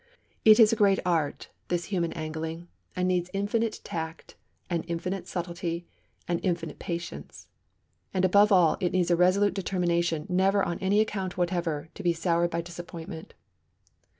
It 0.43 0.59
is 0.59 0.73
a 0.73 0.75
great 0.75 0.97
art, 1.05 1.49
this 1.67 1.85
human 1.93 2.11
angling, 2.13 2.67
and 2.95 3.07
needs 3.07 3.29
infinite 3.33 3.81
tact, 3.83 4.33
and 4.67 4.83
infinite 4.87 5.25
subtilty, 5.27 5.85
and 6.27 6.39
infinite 6.41 6.79
patience. 6.79 7.45
And, 8.11 8.25
above 8.25 8.51
all, 8.51 8.77
it 8.79 8.93
needs 8.93 9.11
a 9.11 9.15
resolute 9.15 9.53
determination 9.53 10.25
never 10.27 10.63
on 10.63 10.79
any 10.79 11.01
account 11.01 11.37
whatever 11.37 11.89
to 11.93 12.01
be 12.01 12.13
soured 12.13 12.49
by 12.49 12.61
disappointment. 12.61 13.35